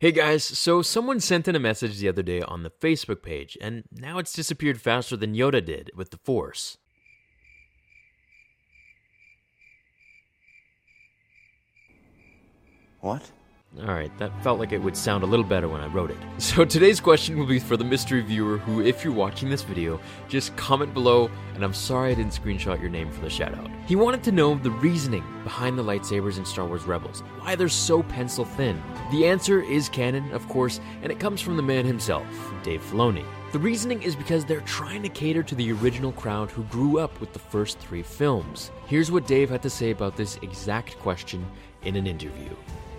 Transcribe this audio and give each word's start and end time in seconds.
Hey 0.00 0.12
guys, 0.12 0.42
so 0.42 0.80
someone 0.80 1.20
sent 1.20 1.46
in 1.46 1.54
a 1.54 1.58
message 1.58 1.98
the 1.98 2.08
other 2.08 2.22
day 2.22 2.40
on 2.40 2.62
the 2.62 2.70
Facebook 2.70 3.22
page, 3.22 3.58
and 3.60 3.84
now 3.92 4.16
it's 4.16 4.32
disappeared 4.32 4.80
faster 4.80 5.14
than 5.14 5.34
Yoda 5.34 5.62
did 5.62 5.90
with 5.94 6.08
the 6.08 6.16
Force. 6.16 6.78
What? 13.00 13.30
Alright, 13.78 14.16
that 14.18 14.32
felt 14.42 14.58
like 14.58 14.72
it 14.72 14.82
would 14.82 14.96
sound 14.96 15.22
a 15.22 15.26
little 15.26 15.44
better 15.44 15.68
when 15.68 15.80
I 15.80 15.86
wrote 15.86 16.10
it. 16.10 16.16
So 16.40 16.64
today's 16.64 16.98
question 16.98 17.38
will 17.38 17.46
be 17.46 17.60
for 17.60 17.76
the 17.76 17.84
mystery 17.84 18.20
viewer 18.20 18.58
who, 18.58 18.82
if 18.82 19.04
you're 19.04 19.12
watching 19.12 19.48
this 19.48 19.62
video, 19.62 20.00
just 20.28 20.56
comment 20.56 20.92
below, 20.92 21.30
and 21.54 21.62
I'm 21.62 21.72
sorry 21.72 22.10
I 22.10 22.14
didn't 22.14 22.32
screenshot 22.32 22.80
your 22.80 22.90
name 22.90 23.12
for 23.12 23.20
the 23.20 23.28
shoutout. 23.28 23.70
He 23.86 23.94
wanted 23.94 24.24
to 24.24 24.32
know 24.32 24.56
the 24.56 24.72
reasoning 24.72 25.22
behind 25.44 25.78
the 25.78 25.84
lightsabers 25.84 26.38
in 26.38 26.44
Star 26.44 26.66
Wars 26.66 26.82
Rebels, 26.82 27.20
why 27.38 27.54
they're 27.54 27.68
so 27.68 28.02
pencil 28.02 28.44
thin. 28.44 28.82
The 29.12 29.26
answer 29.26 29.62
is 29.62 29.88
canon, 29.88 30.32
of 30.32 30.48
course, 30.48 30.80
and 31.02 31.12
it 31.12 31.20
comes 31.20 31.40
from 31.40 31.56
the 31.56 31.62
man 31.62 31.86
himself, 31.86 32.26
Dave 32.64 32.82
Filoni. 32.82 33.24
The 33.52 33.60
reasoning 33.60 34.02
is 34.02 34.16
because 34.16 34.44
they're 34.44 34.60
trying 34.62 35.02
to 35.04 35.08
cater 35.08 35.44
to 35.44 35.54
the 35.54 35.70
original 35.72 36.12
crowd 36.12 36.50
who 36.50 36.64
grew 36.64 36.98
up 36.98 37.20
with 37.20 37.32
the 37.32 37.38
first 37.38 37.78
three 37.78 38.02
films. 38.02 38.72
Here's 38.86 39.12
what 39.12 39.28
Dave 39.28 39.50
had 39.50 39.62
to 39.62 39.70
say 39.70 39.90
about 39.92 40.16
this 40.16 40.38
exact 40.42 40.98
question 40.98 41.46
in 41.84 41.94
an 41.94 42.08
interview. 42.08 42.50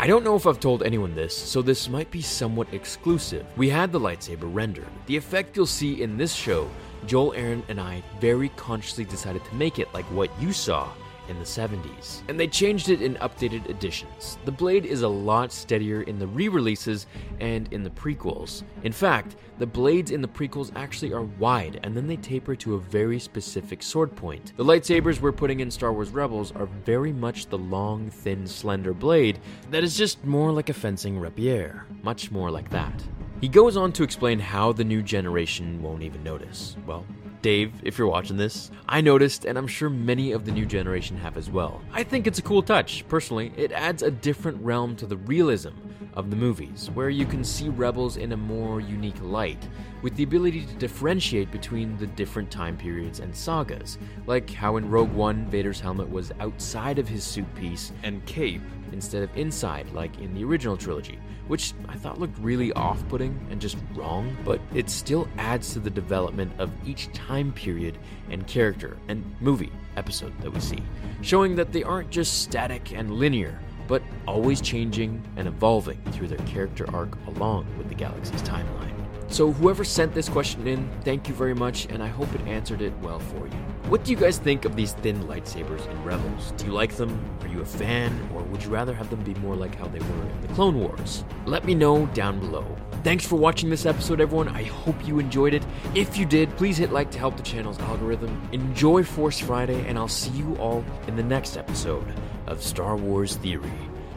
I 0.00 0.06
don't 0.06 0.22
know 0.22 0.36
if 0.36 0.46
I've 0.46 0.60
told 0.60 0.84
anyone 0.84 1.16
this, 1.16 1.36
so 1.36 1.60
this 1.60 1.88
might 1.88 2.08
be 2.12 2.22
somewhat 2.22 2.72
exclusive. 2.72 3.44
We 3.56 3.68
had 3.68 3.90
the 3.90 3.98
lightsaber 3.98 4.48
rendered. 4.54 4.86
The 5.06 5.16
effect 5.16 5.56
you'll 5.56 5.66
see 5.66 6.02
in 6.02 6.16
this 6.16 6.32
show, 6.32 6.70
Joel, 7.06 7.32
Aron, 7.32 7.64
and 7.68 7.80
I 7.80 8.04
very 8.20 8.50
consciously 8.50 9.04
decided 9.04 9.44
to 9.44 9.54
make 9.56 9.80
it 9.80 9.92
like 9.92 10.04
what 10.04 10.30
you 10.40 10.52
saw 10.52 10.88
in 11.28 11.38
the 11.38 11.44
70s. 11.44 12.22
And 12.28 12.38
they 12.38 12.46
changed 12.46 12.88
it 12.88 13.02
in 13.02 13.14
updated 13.16 13.68
editions. 13.68 14.38
The 14.44 14.52
blade 14.52 14.86
is 14.86 15.02
a 15.02 15.08
lot 15.08 15.52
steadier 15.52 16.02
in 16.02 16.18
the 16.18 16.26
re 16.26 16.48
releases 16.48 17.06
and 17.40 17.72
in 17.72 17.82
the 17.82 17.90
prequels. 17.90 18.62
In 18.82 18.92
fact, 18.92 19.36
the 19.58 19.66
blades 19.66 20.10
in 20.10 20.22
the 20.22 20.28
prequels 20.28 20.70
actually 20.76 21.12
are 21.12 21.22
wide 21.22 21.80
and 21.82 21.96
then 21.96 22.06
they 22.06 22.16
taper 22.16 22.54
to 22.56 22.74
a 22.74 22.80
very 22.80 23.18
specific 23.18 23.82
sword 23.82 24.14
point. 24.14 24.52
The 24.56 24.64
lightsabers 24.64 25.20
we're 25.20 25.32
putting 25.32 25.60
in 25.60 25.70
Star 25.70 25.92
Wars 25.92 26.10
Rebels 26.10 26.52
are 26.52 26.66
very 26.66 27.12
much 27.12 27.46
the 27.46 27.58
long, 27.58 28.10
thin, 28.10 28.46
slender 28.46 28.94
blade 28.94 29.38
that 29.70 29.84
is 29.84 29.96
just 29.96 30.24
more 30.24 30.52
like 30.52 30.68
a 30.68 30.74
fencing 30.74 31.18
rapier. 31.18 31.86
Much 32.02 32.30
more 32.30 32.50
like 32.50 32.70
that. 32.70 33.02
He 33.40 33.46
goes 33.46 33.76
on 33.76 33.92
to 33.92 34.02
explain 34.02 34.40
how 34.40 34.72
the 34.72 34.82
new 34.82 35.00
generation 35.00 35.80
won't 35.80 36.02
even 36.02 36.24
notice. 36.24 36.76
Well, 36.88 37.06
Dave, 37.40 37.72
if 37.84 37.96
you're 37.96 38.08
watching 38.08 38.36
this, 38.36 38.72
I 38.88 39.00
noticed, 39.00 39.44
and 39.44 39.56
I'm 39.56 39.68
sure 39.68 39.88
many 39.88 40.32
of 40.32 40.44
the 40.44 40.50
new 40.50 40.66
generation 40.66 41.16
have 41.18 41.36
as 41.36 41.48
well. 41.48 41.80
I 41.92 42.02
think 42.02 42.26
it's 42.26 42.40
a 42.40 42.42
cool 42.42 42.62
touch. 42.62 43.06
Personally, 43.08 43.52
it 43.56 43.70
adds 43.70 44.02
a 44.02 44.10
different 44.10 44.60
realm 44.60 44.96
to 44.96 45.06
the 45.06 45.18
realism 45.18 45.70
of 46.14 46.30
the 46.30 46.36
movies, 46.36 46.90
where 46.94 47.10
you 47.10 47.26
can 47.26 47.44
see 47.44 47.68
Rebels 47.68 48.16
in 48.16 48.32
a 48.32 48.36
more 48.36 48.80
unique 48.80 49.20
light, 49.22 49.68
with 50.02 50.14
the 50.16 50.22
ability 50.22 50.64
to 50.66 50.74
differentiate 50.74 51.50
between 51.50 51.96
the 51.98 52.06
different 52.06 52.50
time 52.50 52.76
periods 52.76 53.20
and 53.20 53.34
sagas, 53.34 53.98
like 54.26 54.50
how 54.50 54.76
in 54.76 54.88
Rogue 54.90 55.12
One, 55.12 55.46
Vader's 55.46 55.80
helmet 55.80 56.08
was 56.10 56.32
outside 56.40 56.98
of 56.98 57.08
his 57.08 57.24
suit 57.24 57.52
piece 57.54 57.92
and 58.02 58.24
cape. 58.26 58.62
instead 58.92 59.22
of 59.22 59.36
inside, 59.36 59.90
like 59.92 60.18
in 60.18 60.34
the 60.34 60.44
original 60.44 60.76
trilogy, 60.76 61.18
which 61.46 61.74
I 61.88 61.96
thought 61.96 62.18
looked 62.18 62.38
really 62.38 62.72
off 62.72 63.06
putting 63.08 63.38
and 63.50 63.60
just 63.60 63.76
wrong, 63.94 64.36
but 64.44 64.60
it 64.74 64.90
still 64.90 65.28
adds 65.38 65.72
to 65.72 65.80
the 65.80 65.90
development 65.90 66.52
of 66.58 66.70
each 66.86 67.12
time 67.12 67.52
period 67.52 67.98
and 68.30 68.46
character 68.46 68.96
and 69.08 69.24
movie 69.40 69.72
episode 69.96 70.38
that 70.40 70.50
we 70.50 70.60
see, 70.60 70.82
showing 71.22 71.56
that 71.56 71.72
they 71.72 71.82
aren't 71.82 72.10
just 72.10 72.42
static 72.42 72.92
and 72.92 73.14
linear, 73.14 73.58
but 73.88 74.02
always 74.26 74.60
changing 74.60 75.20
and 75.36 75.48
evolving 75.48 76.00
through 76.12 76.28
their 76.28 76.38
character 76.46 76.86
arc 76.94 77.16
along 77.26 77.66
with 77.76 77.88
the 77.88 77.94
galaxy's 77.94 78.42
timeline. 78.42 78.94
So, 79.30 79.52
whoever 79.52 79.84
sent 79.84 80.14
this 80.14 80.28
question 80.28 80.66
in, 80.66 80.88
thank 81.02 81.28
you 81.28 81.34
very 81.34 81.54
much, 81.54 81.84
and 81.86 82.02
I 82.02 82.06
hope 82.06 82.32
it 82.34 82.40
answered 82.42 82.80
it 82.80 82.96
well 83.00 83.18
for 83.18 83.46
you. 83.46 83.52
What 83.88 84.04
do 84.04 84.10
you 84.10 84.16
guys 84.16 84.38
think 84.38 84.64
of 84.64 84.74
these 84.74 84.92
thin 84.92 85.22
lightsabers 85.24 85.86
in 85.90 86.02
Rebels? 86.02 86.52
Do 86.56 86.64
you 86.64 86.72
like 86.72 86.94
them? 86.96 87.18
Are 87.42 87.48
you 87.48 87.60
a 87.60 87.64
fan? 87.64 88.28
Or 88.34 88.42
would 88.44 88.62
you 88.62 88.70
rather 88.70 88.94
have 88.94 89.10
them 89.10 89.22
be 89.22 89.34
more 89.34 89.54
like 89.54 89.74
how 89.74 89.86
they 89.86 89.98
were 89.98 90.22
in 90.30 90.40
the 90.40 90.48
Clone 90.48 90.80
Wars? 90.80 91.24
Let 91.44 91.66
me 91.66 91.74
know 91.74 92.06
down 92.06 92.40
below. 92.40 92.64
Thanks 93.04 93.26
for 93.26 93.36
watching 93.36 93.70
this 93.70 93.86
episode, 93.86 94.20
everyone. 94.20 94.48
I 94.48 94.64
hope 94.64 95.06
you 95.06 95.18
enjoyed 95.18 95.54
it. 95.54 95.64
If 95.94 96.16
you 96.16 96.24
did, 96.24 96.54
please 96.56 96.78
hit 96.78 96.90
like 96.90 97.10
to 97.12 97.18
help 97.18 97.36
the 97.36 97.42
channel's 97.42 97.78
algorithm. 97.80 98.48
Enjoy 98.52 99.02
Force 99.02 99.38
Friday, 99.38 99.86
and 99.86 99.98
I'll 99.98 100.08
see 100.08 100.30
you 100.30 100.56
all 100.56 100.84
in 101.06 101.16
the 101.16 101.22
next 101.22 101.56
episode 101.56 102.06
of 102.48 102.62
Star 102.62 102.96
Wars 102.96 103.36
Theory. 103.36 103.70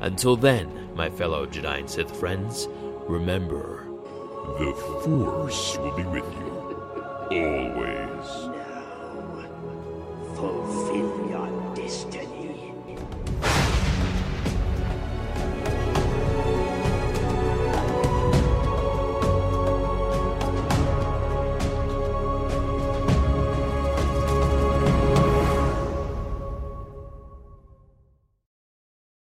Until 0.00 0.36
then, 0.36 0.94
my 0.94 1.08
fellow 1.08 1.46
Jedi 1.46 1.78
and 1.78 1.90
Sith 1.90 2.10
friends, 2.10 2.68
remember. 3.08 3.86
The 4.58 4.72
Force 5.04 5.78
will 5.78 5.96
be 5.96 6.04
with 6.04 6.24
you. 6.24 6.45